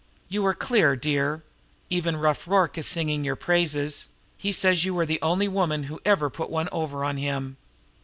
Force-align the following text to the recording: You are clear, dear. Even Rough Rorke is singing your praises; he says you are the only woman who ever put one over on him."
You 0.29 0.43
are 0.47 0.55
clear, 0.55 0.95
dear. 0.95 1.43
Even 1.91 2.17
Rough 2.17 2.47
Rorke 2.47 2.75
is 2.79 2.87
singing 2.87 3.23
your 3.23 3.35
praises; 3.35 4.09
he 4.35 4.51
says 4.51 4.83
you 4.83 4.97
are 4.97 5.05
the 5.05 5.21
only 5.21 5.47
woman 5.47 5.83
who 5.83 6.01
ever 6.03 6.31
put 6.31 6.49
one 6.49 6.69
over 6.71 7.03
on 7.03 7.17
him." 7.17 7.57